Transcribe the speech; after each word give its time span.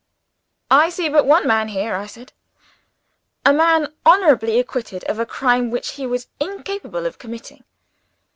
"I 0.71 0.89
see 0.89 1.09
but 1.09 1.27
one 1.27 1.45
man 1.45 1.67
here," 1.67 1.93
I 1.93 2.07
said. 2.07 2.33
"A 3.45 3.53
man 3.53 3.93
honorably 4.03 4.57
acquitted 4.59 5.03
of 5.03 5.19
a 5.19 5.27
crime 5.27 5.69
which 5.69 5.91
he 5.91 6.07
was 6.07 6.25
incapable 6.39 7.05
of 7.05 7.19
committing. 7.19 7.63